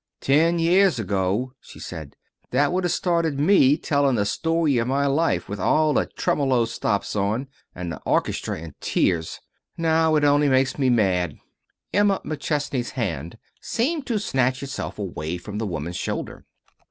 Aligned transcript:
"Ten 0.21 0.57
years 0.57 0.97
ago," 0.97 1.53
she 1.59 1.79
said, 1.79 2.15
"that 2.49 2.73
would 2.73 2.85
have 2.85 2.91
started 2.91 3.39
me 3.39 3.77
telling 3.77 4.15
the 4.15 4.25
story 4.25 4.79
of 4.79 4.87
my 4.87 5.05
life, 5.05 5.47
with 5.47 5.59
all 5.59 5.93
the 5.93 6.07
tremolo 6.07 6.65
stops 6.65 7.15
on, 7.15 7.47
and 7.75 7.91
the 7.91 8.01
orchestra 8.01 8.57
in 8.59 8.73
tears. 8.81 9.39
Now 9.77 10.15
it 10.15 10.23
only 10.23 10.49
makes 10.49 10.79
me 10.79 10.89
mad." 10.89 11.35
Emma 11.93 12.19
McChesney's 12.25 12.89
hand 12.97 13.37
seemed 13.61 14.07
to 14.07 14.17
snatch 14.17 14.63
itself 14.63 14.97
away 14.97 15.37
from 15.37 15.59
the 15.59 15.67
woman's 15.67 15.97
shoulder. 15.97 16.45